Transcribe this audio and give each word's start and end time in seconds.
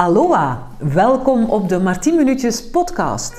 Aloha, 0.00 0.66
welkom 0.78 1.44
op 1.44 1.68
de 1.68 1.78
Martien 1.78 2.16
Minuutjes 2.16 2.70
podcast. 2.70 3.32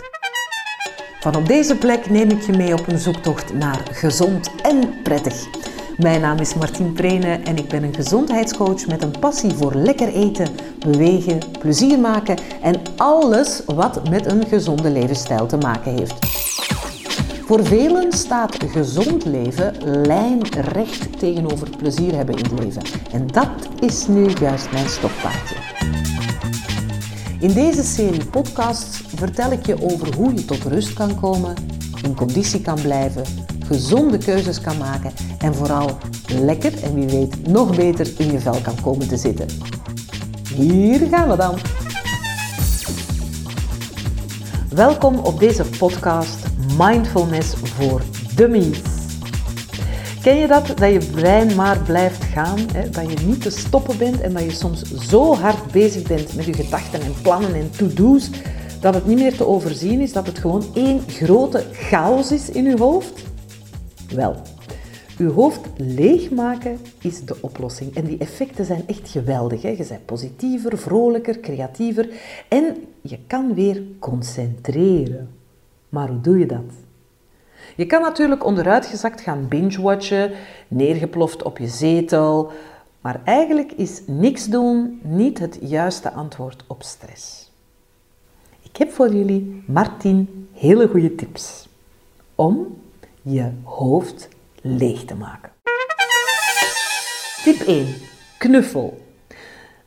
Van 1.19 1.35
op 1.35 1.45
deze 1.45 1.75
plek 1.75 2.09
neem 2.09 2.29
ik 2.29 2.41
je 2.41 2.51
mee 2.51 2.73
op 2.73 2.87
een 2.87 2.97
zoektocht 2.97 3.53
naar 3.53 3.87
gezond 3.91 4.51
en 4.61 5.01
prettig. 5.03 5.47
Mijn 5.97 6.21
naam 6.21 6.37
is 6.37 6.53
Martien 6.53 6.93
Prene 6.93 7.39
en 7.43 7.57
ik 7.57 7.67
ben 7.67 7.83
een 7.83 7.93
gezondheidscoach 7.93 8.87
met 8.87 9.03
een 9.03 9.19
passie 9.19 9.53
voor 9.53 9.75
lekker 9.75 10.07
eten, 10.07 10.47
bewegen, 10.79 11.39
plezier 11.59 11.99
maken 11.99 12.37
en 12.61 12.75
alles 12.97 13.61
wat 13.65 14.09
met 14.09 14.25
een 14.25 14.45
gezonde 14.47 14.89
levensstijl 14.89 15.45
te 15.45 15.57
maken 15.57 15.91
heeft. 15.97 16.15
Voor 17.45 17.65
velen 17.65 18.11
staat 18.11 18.57
gezond 18.63 19.25
leven 19.25 19.73
lijnrecht 20.05 21.19
tegenover 21.19 21.69
plezier 21.77 22.15
hebben 22.15 22.35
in 22.35 22.43
het 22.43 22.59
leven. 22.59 22.81
En 23.11 23.27
dat 23.27 23.49
is 23.79 24.07
nu 24.07 24.29
juist 24.39 24.71
mijn 24.71 24.89
stokpaardje. 24.89 25.55
In 27.41 27.53
deze 27.53 27.83
serie 27.83 28.25
podcasts 28.25 29.01
vertel 29.15 29.51
ik 29.51 29.65
je 29.65 29.81
over 29.81 30.15
hoe 30.15 30.33
je 30.33 30.45
tot 30.45 30.63
rust 30.63 30.93
kan 30.93 31.19
komen, 31.19 31.55
in 32.03 32.15
conditie 32.15 32.61
kan 32.61 32.81
blijven, 32.81 33.23
gezonde 33.65 34.17
keuzes 34.17 34.61
kan 34.61 34.77
maken 34.77 35.11
en 35.39 35.55
vooral 35.55 35.97
lekker 36.27 36.83
en 36.83 36.93
wie 36.93 37.07
weet 37.07 37.47
nog 37.47 37.75
beter 37.75 38.07
in 38.17 38.31
je 38.31 38.39
vel 38.39 38.61
kan 38.61 38.81
komen 38.81 39.07
te 39.07 39.17
zitten. 39.17 39.47
Hier 40.55 41.07
gaan 41.07 41.29
we 41.29 41.35
dan. 41.35 41.57
Welkom 44.69 45.19
op 45.19 45.39
deze 45.39 45.65
podcast 45.77 46.37
Mindfulness 46.77 47.53
voor 47.53 48.01
Dummies. 48.35 48.90
Ken 50.21 50.35
je 50.35 50.47
dat, 50.47 50.67
dat 50.67 50.91
je 50.91 51.09
brein 51.11 51.55
maar 51.55 51.79
blijft 51.79 52.23
gaan, 52.23 52.59
hè? 52.73 52.89
dat 52.89 53.11
je 53.11 53.25
niet 53.25 53.41
te 53.41 53.49
stoppen 53.49 53.97
bent 53.97 54.21
en 54.21 54.33
dat 54.33 54.43
je 54.43 54.51
soms 54.51 54.81
zo 55.09 55.35
hard 55.35 55.71
bezig 55.71 56.07
bent 56.07 56.35
met 56.35 56.45
je 56.45 56.53
gedachten 56.53 57.01
en 57.01 57.13
plannen 57.21 57.53
en 57.53 57.71
to-do's, 57.71 58.29
dat 58.79 58.93
het 58.93 59.05
niet 59.05 59.17
meer 59.17 59.35
te 59.35 59.47
overzien 59.47 59.99
is, 59.99 60.13
dat 60.13 60.25
het 60.25 60.39
gewoon 60.39 60.63
één 60.73 61.01
grote 61.07 61.65
chaos 61.71 62.31
is 62.31 62.49
in 62.49 62.63
je 62.63 62.77
hoofd? 62.77 63.23
Wel, 64.15 64.35
uw 65.17 65.31
hoofd 65.31 65.59
leegmaken 65.77 66.77
is 67.01 67.25
de 67.25 67.35
oplossing. 67.39 67.95
En 67.95 68.05
die 68.05 68.17
effecten 68.17 68.65
zijn 68.65 68.83
echt 68.87 69.09
geweldig. 69.09 69.61
Hè? 69.61 69.69
Je 69.69 69.85
bent 69.87 70.05
positiever, 70.05 70.77
vrolijker, 70.77 71.39
creatiever 71.39 72.09
en 72.47 72.75
je 73.01 73.17
kan 73.27 73.53
weer 73.53 73.83
concentreren. 73.99 75.29
Maar 75.89 76.07
hoe 76.07 76.21
doe 76.21 76.39
je 76.39 76.45
dat? 76.45 76.90
Je 77.75 77.85
kan 77.85 78.01
natuurlijk 78.01 78.45
onderuitgezakt 78.45 79.21
gaan 79.21 79.47
binge-watchen, 79.47 80.31
neergeploft 80.67 81.43
op 81.43 81.57
je 81.57 81.67
zetel, 81.67 82.51
maar 83.01 83.21
eigenlijk 83.23 83.71
is 83.71 84.01
niks 84.05 84.45
doen 84.45 84.99
niet 85.03 85.39
het 85.39 85.57
juiste 85.61 86.11
antwoord 86.11 86.63
op 86.67 86.83
stress. 86.83 87.51
Ik 88.61 88.77
heb 88.77 88.91
voor 88.91 89.13
jullie, 89.13 89.63
Martin, 89.67 90.47
hele 90.53 90.87
goede 90.87 91.15
tips 91.15 91.69
om 92.35 92.81
je 93.21 93.51
hoofd 93.63 94.27
leeg 94.61 95.05
te 95.05 95.15
maken. 95.15 95.51
Tip 97.43 97.59
1. 97.67 97.87
Knuffel. 98.37 99.01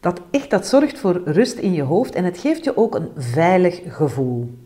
Dat 0.00 0.20
echt 0.30 0.50
dat 0.50 0.66
zorgt 0.66 0.98
voor 0.98 1.22
rust 1.24 1.58
in 1.58 1.72
je 1.72 1.82
hoofd 1.82 2.14
en 2.14 2.24
het 2.24 2.38
geeft 2.38 2.64
je 2.64 2.76
ook 2.76 2.94
een 2.94 3.10
veilig 3.16 3.80
gevoel. 3.88 4.63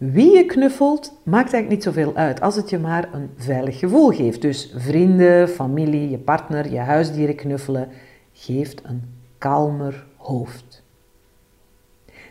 Wie 0.00 0.36
je 0.36 0.44
knuffelt, 0.44 1.12
maakt 1.22 1.52
eigenlijk 1.52 1.68
niet 1.68 1.82
zoveel 1.82 2.14
uit 2.14 2.40
als 2.40 2.56
het 2.56 2.70
je 2.70 2.78
maar 2.78 3.08
een 3.12 3.30
veilig 3.36 3.78
gevoel 3.78 4.08
geeft. 4.08 4.42
Dus 4.42 4.72
vrienden, 4.76 5.48
familie, 5.48 6.10
je 6.10 6.18
partner, 6.18 6.70
je 6.70 6.78
huisdieren 6.78 7.34
knuffelen 7.34 7.88
geeft 8.32 8.82
een 8.84 9.02
kalmer 9.38 10.06
hoofd. 10.16 10.82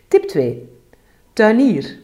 Tip 0.08 0.24
2. 0.24 0.70
Tuinier. 1.34 1.98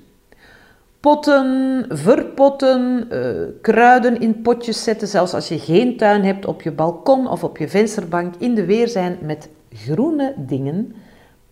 Potten, 0.99 1.85
verpotten, 1.89 3.07
uh, 3.11 3.47
kruiden 3.61 4.19
in 4.19 4.41
potjes 4.41 4.83
zetten, 4.83 5.07
zelfs 5.07 5.33
als 5.33 5.47
je 5.47 5.59
geen 5.59 5.97
tuin 5.97 6.23
hebt, 6.23 6.45
op 6.45 6.61
je 6.61 6.71
balkon 6.71 7.27
of 7.27 7.43
op 7.43 7.57
je 7.57 7.67
vensterbank, 7.67 8.35
in 8.35 8.55
de 8.55 8.65
weer 8.65 8.87
zijn 8.87 9.17
met 9.21 9.49
groene 9.69 10.33
dingen 10.37 10.95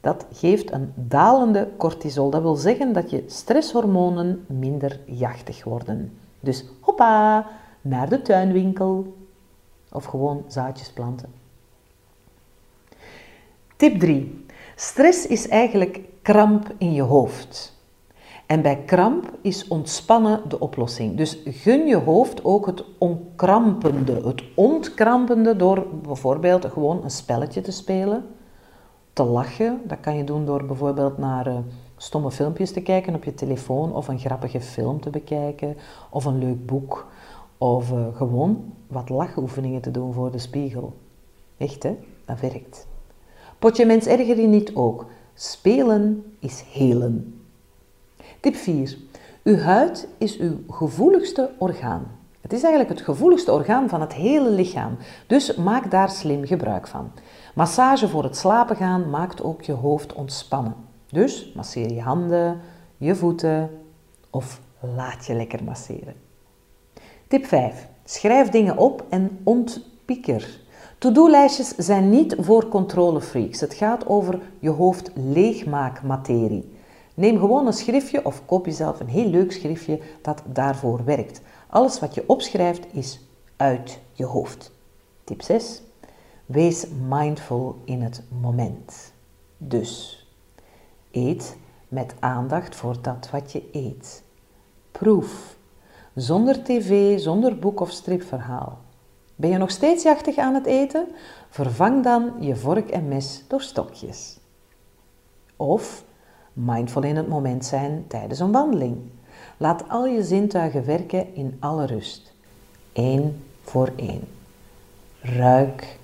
dat 0.03 0.25
geeft 0.33 0.71
een 0.71 0.93
dalende 0.95 1.69
cortisol. 1.77 2.29
Dat 2.29 2.41
wil 2.41 2.55
zeggen 2.55 2.93
dat 2.93 3.09
je 3.09 3.23
stresshormonen 3.27 4.45
minder 4.47 4.99
jachtig 5.05 5.63
worden. 5.63 6.17
Dus 6.39 6.65
hoppa, 6.79 7.47
naar 7.81 8.09
de 8.09 8.21
tuinwinkel. 8.21 9.15
Of 9.91 10.05
gewoon 10.05 10.43
zaadjes 10.47 10.91
planten. 10.91 11.33
Tip 13.75 13.99
3. 13.99 14.45
Stress 14.75 15.27
is 15.27 15.47
eigenlijk 15.47 15.99
kramp 16.21 16.73
in 16.77 16.93
je 16.93 17.01
hoofd. 17.01 17.77
En 18.45 18.61
bij 18.61 18.83
kramp 18.85 19.31
is 19.41 19.67
ontspannen 19.67 20.41
de 20.49 20.59
oplossing. 20.59 21.17
Dus 21.17 21.39
gun 21.45 21.87
je 21.87 21.97
hoofd 21.97 22.43
ook 22.43 22.65
het 22.65 22.83
onkrampende, 22.97 24.21
het 24.27 24.43
ontkrampende 24.55 25.55
door 25.55 25.87
bijvoorbeeld 26.01 26.65
gewoon 26.65 27.03
een 27.03 27.11
spelletje 27.11 27.61
te 27.61 27.71
spelen 27.71 28.25
te 29.13 29.23
lachen. 29.23 29.81
Dat 29.83 29.99
kan 29.99 30.17
je 30.17 30.23
doen 30.23 30.45
door 30.45 30.65
bijvoorbeeld 30.65 31.17
naar 31.17 31.47
uh, 31.47 31.57
stomme 31.97 32.31
filmpjes 32.31 32.71
te 32.71 32.81
kijken 32.81 33.15
op 33.15 33.23
je 33.23 33.33
telefoon 33.33 33.93
of 33.93 34.07
een 34.07 34.19
grappige 34.19 34.61
film 34.61 35.01
te 35.01 35.09
bekijken 35.09 35.77
of 36.09 36.25
een 36.25 36.37
leuk 36.37 36.65
boek 36.65 37.07
of 37.57 37.91
uh, 37.91 38.05
gewoon 38.15 38.73
wat 38.87 39.09
lachoefeningen 39.09 39.81
te 39.81 39.91
doen 39.91 40.13
voor 40.13 40.31
de 40.31 40.37
spiegel. 40.37 40.93
Echt 41.57 41.83
hè, 41.83 41.97
dat 42.25 42.39
werkt. 42.39 42.87
Potje 43.59 43.85
mens 43.85 44.05
erger 44.05 44.39
je 44.39 44.47
niet 44.47 44.75
ook. 44.75 45.05
Spelen 45.33 46.35
is 46.39 46.63
helen. 46.71 47.41
Tip 48.39 48.55
4. 48.55 48.97
Uw 49.43 49.57
huid 49.57 50.07
is 50.17 50.37
uw 50.37 50.57
gevoeligste 50.69 51.51
orgaan. 51.57 52.22
Het 52.43 52.53
is 52.53 52.63
eigenlijk 52.63 52.99
het 52.99 53.07
gevoeligste 53.07 53.51
orgaan 53.51 53.89
van 53.89 54.01
het 54.01 54.13
hele 54.13 54.49
lichaam, 54.49 54.97
dus 55.27 55.55
maak 55.55 55.91
daar 55.91 56.09
slim 56.09 56.45
gebruik 56.45 56.87
van. 56.87 57.11
Massage 57.55 58.07
voor 58.07 58.23
het 58.23 58.37
slapen 58.37 58.75
gaan 58.75 59.09
maakt 59.09 59.43
ook 59.43 59.61
je 59.61 59.71
hoofd 59.71 60.13
ontspannen. 60.13 60.75
Dus 61.09 61.51
masseer 61.55 61.93
je 61.93 62.01
handen, 62.01 62.59
je 62.97 63.15
voeten 63.15 63.69
of 64.29 64.61
laat 64.95 65.25
je 65.25 65.33
lekker 65.33 65.63
masseren. 65.63 66.13
Tip 67.27 67.45
5. 67.45 67.87
Schrijf 68.03 68.49
dingen 68.49 68.77
op 68.77 69.05
en 69.09 69.39
ontpieker. 69.43 70.59
To-do-lijstjes 70.97 71.75
zijn 71.75 72.09
niet 72.09 72.35
voor 72.39 72.67
controlefreaks. 72.67 73.59
Het 73.59 73.73
gaat 73.73 74.07
over 74.07 74.39
je 74.59 74.69
hoofd 74.69 75.11
leegmaakmaterie. 75.13 76.72
Neem 77.13 77.39
gewoon 77.39 77.67
een 77.67 77.73
schriftje 77.73 78.25
of 78.25 78.45
koop 78.45 78.65
jezelf 78.65 78.99
een 78.99 79.07
heel 79.07 79.29
leuk 79.29 79.51
schriftje 79.51 79.99
dat 80.21 80.43
daarvoor 80.45 81.03
werkt. 81.03 81.41
Alles 81.67 81.99
wat 81.99 82.13
je 82.13 82.23
opschrijft 82.27 82.85
is 82.91 83.19
uit 83.55 83.99
je 84.13 84.25
hoofd. 84.25 84.71
Tip 85.23 85.41
6. 85.41 85.81
Wees 86.45 86.85
mindful 87.07 87.75
in 87.85 88.01
het 88.01 88.23
moment. 88.41 89.13
Dus 89.57 90.27
eet 91.11 91.57
met 91.87 92.15
aandacht 92.19 92.75
voor 92.75 93.01
dat 93.01 93.29
wat 93.31 93.51
je 93.51 93.63
eet. 93.71 94.23
Proef. 94.91 95.57
Zonder 96.15 96.63
tv, 96.63 97.19
zonder 97.19 97.59
boek 97.59 97.79
of 97.79 97.91
stripverhaal. 97.91 98.77
Ben 99.35 99.49
je 99.49 99.57
nog 99.57 99.71
steeds 99.71 100.03
jachtig 100.03 100.37
aan 100.37 100.53
het 100.53 100.65
eten? 100.65 101.07
Vervang 101.49 102.03
dan 102.03 102.33
je 102.39 102.55
vork 102.55 102.89
en 102.89 103.07
mes 103.07 103.43
door 103.47 103.61
stokjes. 103.61 104.39
Of 105.55 106.03
mindful 106.53 107.03
in 107.03 107.15
het 107.15 107.27
moment 107.27 107.65
zijn 107.65 108.05
tijdens 108.07 108.39
een 108.39 108.51
wandeling. 108.51 108.97
Laat 109.57 109.83
al 109.89 110.05
je 110.05 110.23
zintuigen 110.23 110.85
werken 110.85 111.35
in 111.35 111.57
alle 111.59 111.85
rust. 111.85 112.33
Eén 112.93 113.43
voor 113.61 113.91
één. 113.95 114.21
Ruik 115.21 115.99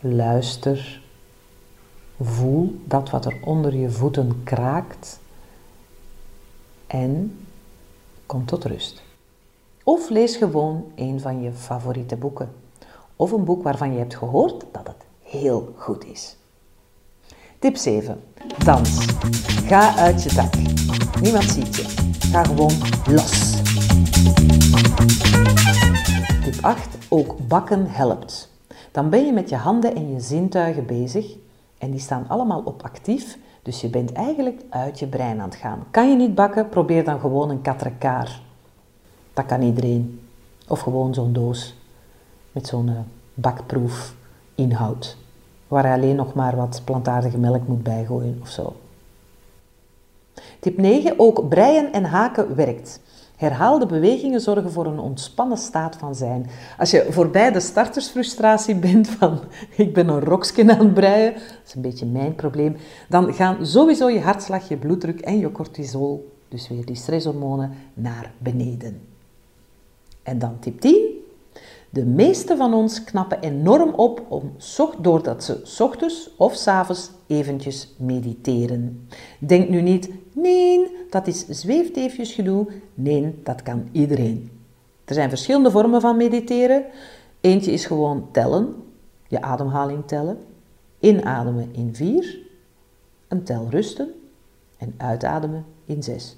Luister, 0.00 1.02
voel 2.20 2.80
dat 2.84 3.10
wat 3.10 3.24
er 3.24 3.38
onder 3.44 3.74
je 3.74 3.90
voeten 3.90 4.40
kraakt 4.44 5.20
en 6.86 7.38
kom 8.26 8.44
tot 8.44 8.64
rust. 8.64 9.02
Of 9.84 10.08
lees 10.08 10.36
gewoon 10.36 10.92
een 10.94 11.20
van 11.20 11.42
je 11.42 11.52
favoriete 11.52 12.16
boeken. 12.16 12.52
Of 13.16 13.32
een 13.32 13.44
boek 13.44 13.62
waarvan 13.62 13.92
je 13.92 13.98
hebt 13.98 14.16
gehoord 14.16 14.64
dat 14.72 14.86
het 14.86 15.04
heel 15.22 15.74
goed 15.76 16.04
is. 16.04 16.36
Tip 17.62 17.76
7. 17.76 18.20
Dans. 18.64 19.06
Ga 19.66 19.96
uit 19.96 20.22
je 20.22 20.34
dak. 20.34 20.54
Niemand 21.20 21.44
ziet 21.44 21.76
je. 21.76 21.84
Ga 22.30 22.44
gewoon 22.44 22.72
los. 23.10 23.60
Tip 26.42 26.64
8. 26.64 26.88
Ook 27.08 27.48
bakken 27.48 27.86
helpt 27.86 28.50
dan 28.92 29.10
ben 29.10 29.26
je 29.26 29.32
met 29.32 29.48
je 29.48 29.56
handen 29.56 29.94
en 29.94 30.12
je 30.12 30.20
zintuigen 30.20 30.86
bezig 30.86 31.36
en 31.78 31.90
die 31.90 32.00
staan 32.00 32.24
allemaal 32.28 32.62
op 32.64 32.82
actief, 32.82 33.38
dus 33.62 33.80
je 33.80 33.88
bent 33.88 34.12
eigenlijk 34.12 34.62
uit 34.70 34.98
je 34.98 35.06
brein 35.06 35.40
aan 35.40 35.48
het 35.48 35.58
gaan. 35.58 35.84
Kan 35.90 36.10
je 36.10 36.16
niet 36.16 36.34
bakken, 36.34 36.68
probeer 36.68 37.04
dan 37.04 37.20
gewoon 37.20 37.50
een 37.50 37.62
katrekaar. 37.62 38.40
Dat 39.32 39.46
kan 39.46 39.62
iedereen. 39.62 40.20
Of 40.68 40.80
gewoon 40.80 41.14
zo'n 41.14 41.32
doos 41.32 41.74
met 42.52 42.66
zo'n 42.66 42.88
uh, 42.88 42.98
bakproef 43.34 44.14
inhoud. 44.54 45.16
Waar 45.72 45.86
je 45.86 45.92
alleen 45.92 46.16
nog 46.16 46.34
maar 46.34 46.56
wat 46.56 46.82
plantaardige 46.84 47.38
melk 47.38 47.66
moet 47.66 47.82
bijgooien 47.82 48.38
of 48.42 48.48
zo. 48.48 48.76
Tip 50.60 50.76
9. 50.78 51.14
Ook 51.16 51.48
breien 51.48 51.92
en 51.92 52.04
haken 52.04 52.54
werkt. 52.54 53.00
Herhaalde 53.36 53.86
bewegingen 53.86 54.40
zorgen 54.40 54.72
voor 54.72 54.86
een 54.86 54.98
ontspannen 54.98 55.58
staat 55.58 55.96
van 55.96 56.14
zijn. 56.14 56.46
Als 56.78 56.90
je 56.90 57.06
voorbij 57.10 57.52
de 57.52 57.60
startersfrustratie 57.60 58.74
bent 58.74 59.08
van 59.08 59.40
ik 59.76 59.94
ben 59.94 60.08
een 60.08 60.20
roksken 60.20 60.70
aan 60.70 60.78
het 60.78 60.94
breien, 60.94 61.32
dat 61.32 61.66
is 61.66 61.74
een 61.74 61.82
beetje 61.82 62.06
mijn 62.06 62.34
probleem, 62.34 62.76
dan 63.08 63.34
gaan 63.34 63.66
sowieso 63.66 64.08
je 64.08 64.20
hartslag, 64.20 64.68
je 64.68 64.76
bloeddruk 64.76 65.20
en 65.20 65.38
je 65.38 65.52
cortisol, 65.52 66.32
dus 66.48 66.68
weer 66.68 66.84
die 66.84 66.96
stresshormonen, 66.96 67.72
naar 67.94 68.32
beneden. 68.38 69.00
En 70.22 70.38
dan 70.38 70.58
tip 70.58 70.80
10. 70.80 71.11
De 71.92 72.04
meeste 72.04 72.56
van 72.56 72.74
ons 72.74 73.04
knappen 73.04 73.40
enorm 73.40 73.94
op 73.94 74.22
om, 74.28 74.56
doordat 75.00 75.44
ze 75.44 75.82
ochtends 75.82 76.30
of 76.36 76.54
s 76.54 76.66
avonds 76.66 77.10
eventjes 77.26 77.94
mediteren. 77.96 79.08
Denk 79.38 79.68
nu 79.68 79.80
niet, 79.80 80.10
nee, 80.34 80.96
dat 81.10 81.26
is 81.26 81.46
zweefteefjes 81.48 82.32
gedoe. 82.32 82.66
Nee, 82.94 83.40
dat 83.42 83.62
kan 83.62 83.88
iedereen. 83.90 84.50
Er 85.04 85.14
zijn 85.14 85.28
verschillende 85.28 85.70
vormen 85.70 86.00
van 86.00 86.16
mediteren. 86.16 86.84
Eentje 87.40 87.72
is 87.72 87.86
gewoon 87.86 88.28
tellen, 88.30 88.74
je 89.28 89.42
ademhaling 89.42 90.06
tellen. 90.06 90.38
Inademen 90.98 91.68
in 91.72 91.94
vier, 91.94 92.38
een 93.28 93.44
tel 93.44 93.66
rusten 93.70 94.14
en 94.78 94.94
uitademen 94.96 95.64
in 95.84 96.02
zes. 96.02 96.36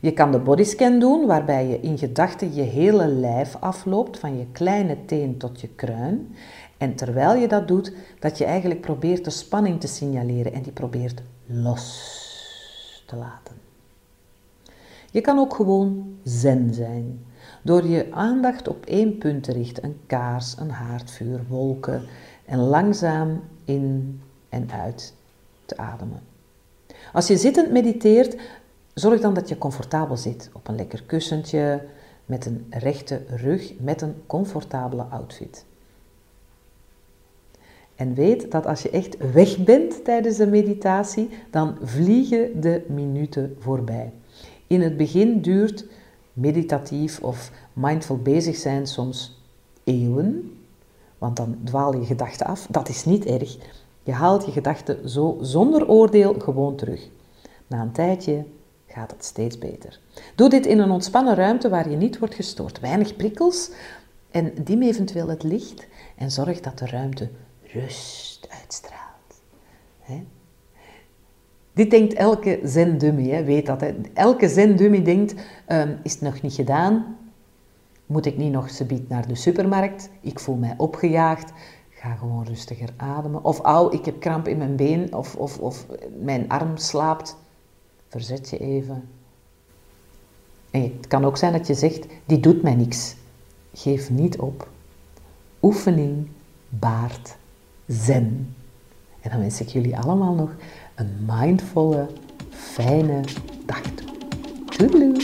Je 0.00 0.12
kan 0.12 0.32
de 0.32 0.38
bodyscan 0.38 0.98
doen, 0.98 1.26
waarbij 1.26 1.66
je 1.66 1.80
in 1.80 1.98
gedachten 1.98 2.54
je 2.54 2.62
hele 2.62 3.06
lijf 3.06 3.56
afloopt, 3.60 4.18
van 4.18 4.38
je 4.38 4.46
kleine 4.52 5.04
teen 5.04 5.36
tot 5.36 5.60
je 5.60 5.68
kruin. 5.68 6.34
En 6.78 6.94
terwijl 6.94 7.34
je 7.34 7.48
dat 7.48 7.68
doet, 7.68 7.92
dat 8.18 8.38
je 8.38 8.44
eigenlijk 8.44 8.80
probeert 8.80 9.24
de 9.24 9.30
spanning 9.30 9.80
te 9.80 9.86
signaleren 9.86 10.52
en 10.52 10.62
die 10.62 10.72
probeert 10.72 11.22
los 11.46 13.04
te 13.06 13.16
laten. 13.16 13.54
Je 15.10 15.20
kan 15.20 15.38
ook 15.38 15.54
gewoon 15.54 16.16
zen 16.24 16.74
zijn, 16.74 17.24
door 17.62 17.86
je 17.86 18.06
aandacht 18.10 18.68
op 18.68 18.86
één 18.86 19.18
punt 19.18 19.42
te 19.42 19.52
richten, 19.52 19.84
een 19.84 20.00
kaars, 20.06 20.56
een 20.58 20.70
haardvuur, 20.70 21.40
wolken, 21.48 22.02
en 22.44 22.58
langzaam 22.58 23.42
in 23.64 24.20
en 24.48 24.70
uit 24.70 25.14
te 25.64 25.76
ademen. 25.76 26.22
Als 27.12 27.26
je 27.26 27.36
zittend 27.36 27.70
mediteert, 27.70 28.36
Zorg 29.00 29.20
dan 29.20 29.34
dat 29.34 29.48
je 29.48 29.58
comfortabel 29.58 30.16
zit 30.16 30.50
op 30.52 30.68
een 30.68 30.74
lekker 30.74 31.02
kussentje, 31.02 31.82
met 32.26 32.46
een 32.46 32.66
rechte 32.70 33.22
rug, 33.28 33.72
met 33.78 34.02
een 34.02 34.14
comfortabele 34.26 35.02
outfit. 35.02 35.64
En 37.94 38.14
weet 38.14 38.50
dat 38.50 38.66
als 38.66 38.82
je 38.82 38.90
echt 38.90 39.32
weg 39.32 39.58
bent 39.58 40.04
tijdens 40.04 40.36
de 40.36 40.46
meditatie, 40.46 41.28
dan 41.50 41.76
vliegen 41.82 42.60
de 42.60 42.84
minuten 42.88 43.56
voorbij. 43.58 44.12
In 44.66 44.80
het 44.80 44.96
begin 44.96 45.40
duurt 45.40 45.84
meditatief 46.32 47.22
of 47.22 47.50
mindful 47.72 48.18
bezig 48.18 48.56
zijn 48.56 48.86
soms 48.86 49.42
eeuwen, 49.84 50.58
want 51.18 51.36
dan 51.36 51.58
dwaal 51.64 51.96
je 51.96 52.04
gedachten 52.04 52.46
af. 52.46 52.66
Dat 52.70 52.88
is 52.88 53.04
niet 53.04 53.24
erg. 53.24 53.56
Je 54.02 54.12
haalt 54.12 54.44
je 54.44 54.52
gedachten 54.52 55.08
zo 55.08 55.38
zonder 55.40 55.88
oordeel 55.88 56.34
gewoon 56.38 56.76
terug. 56.76 57.08
Na 57.66 57.82
een 57.82 57.92
tijdje 57.92 58.44
gaat 58.92 59.10
het 59.10 59.24
steeds 59.24 59.58
beter. 59.58 60.00
Doe 60.34 60.48
dit 60.48 60.66
in 60.66 60.78
een 60.78 60.90
ontspannen 60.90 61.34
ruimte 61.34 61.68
waar 61.68 61.90
je 61.90 61.96
niet 61.96 62.18
wordt 62.18 62.34
gestoord. 62.34 62.80
Weinig 62.80 63.16
prikkels 63.16 63.70
en 64.30 64.52
dim 64.64 64.82
eventueel 64.82 65.28
het 65.28 65.42
licht 65.42 65.86
en 66.16 66.30
zorg 66.30 66.60
dat 66.60 66.78
de 66.78 66.86
ruimte 66.86 67.28
rust 67.62 68.48
uitstraalt. 68.60 69.10
Dit 71.72 71.90
denkt 71.90 72.14
elke 72.14 72.60
zendummy, 72.64 73.44
weet 73.44 73.66
dat. 73.66 73.80
Hè? 73.80 73.94
Elke 74.14 74.48
zendummy 74.48 75.02
denkt, 75.02 75.34
um, 75.68 75.98
is 76.02 76.12
het 76.12 76.20
nog 76.20 76.42
niet 76.42 76.54
gedaan? 76.54 77.16
Moet 78.06 78.26
ik 78.26 78.36
niet 78.36 78.52
nog 78.52 78.70
subiet 78.70 79.08
naar 79.08 79.28
de 79.28 79.34
supermarkt? 79.34 80.10
Ik 80.20 80.40
voel 80.40 80.56
mij 80.56 80.74
opgejaagd. 80.76 81.52
Ga 81.90 82.14
gewoon 82.14 82.44
rustiger 82.44 82.88
ademen. 82.96 83.44
Of 83.44 83.60
au, 83.60 83.96
ik 83.96 84.04
heb 84.04 84.20
kramp 84.20 84.48
in 84.48 84.58
mijn 84.58 84.76
been 84.76 85.14
of, 85.14 85.36
of, 85.36 85.58
of 85.58 85.86
mijn 86.20 86.48
arm 86.48 86.76
slaapt. 86.76 87.36
Verzet 88.10 88.50
je 88.50 88.58
even. 88.58 89.08
En 90.70 90.82
het 90.82 91.06
kan 91.06 91.24
ook 91.24 91.36
zijn 91.36 91.52
dat 91.52 91.66
je 91.66 91.74
zegt, 91.74 92.06
die 92.26 92.40
doet 92.40 92.62
mij 92.62 92.74
niks. 92.74 93.14
Geef 93.74 94.10
niet 94.10 94.38
op. 94.38 94.68
Oefening 95.62 96.28
baart 96.68 97.36
zen. 97.86 98.54
En 99.20 99.30
dan 99.30 99.40
wens 99.40 99.60
ik 99.60 99.68
jullie 99.68 99.98
allemaal 99.98 100.34
nog 100.34 100.50
een 100.94 101.26
mindvolle, 101.26 102.06
fijne 102.50 103.20
dag 103.66 103.82
toe. 103.82 105.22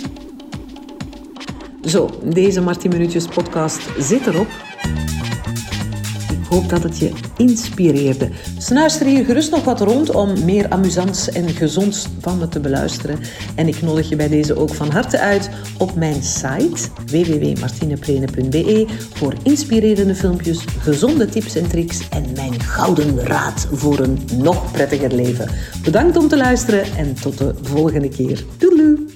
Zo, 1.84 2.10
deze 2.24 2.60
Martin 2.60 2.90
Minuutjes 2.90 3.26
podcast 3.26 3.80
zit 3.98 4.26
erop 4.26 4.65
hoop 6.48 6.69
dat 6.69 6.82
het 6.82 6.98
je 6.98 7.12
inspireerde. 7.37 8.31
Snuister 8.58 9.06
hier 9.06 9.25
gerust 9.25 9.50
nog 9.50 9.64
wat 9.64 9.81
rond 9.81 10.10
om 10.10 10.44
meer 10.44 10.69
amusants 10.69 11.31
en 11.31 11.48
gezonds 11.48 12.06
van 12.20 12.38
me 12.38 12.48
te 12.48 12.60
beluisteren. 12.60 13.19
En 13.54 13.69
ik 13.69 13.82
nodig 13.82 14.08
je 14.08 14.16
bij 14.16 14.28
deze 14.28 14.56
ook 14.56 14.75
van 14.75 14.90
harte 14.90 15.19
uit 15.19 15.50
op 15.78 15.94
mijn 15.94 16.22
site 16.22 16.88
www.martineplene.be 17.06 18.87
voor 19.14 19.34
inspirerende 19.43 20.14
filmpjes, 20.14 20.64
gezonde 20.78 21.26
tips 21.26 21.54
en 21.54 21.69
tricks 21.69 22.08
en 22.08 22.25
mijn 22.34 22.60
gouden 22.60 23.19
raad 23.19 23.69
voor 23.72 23.99
een 23.99 24.19
nog 24.37 24.72
prettiger 24.72 25.14
leven. 25.14 25.50
Bedankt 25.82 26.16
om 26.16 26.28
te 26.28 26.37
luisteren 26.37 26.84
en 26.96 27.14
tot 27.14 27.38
de 27.38 27.54
volgende 27.62 28.08
keer. 28.08 28.44
Doei! 28.58 29.15